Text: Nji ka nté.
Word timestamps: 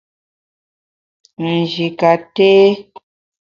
Nji 1.47 1.87
ka 1.99 2.11
nté. 2.19 2.49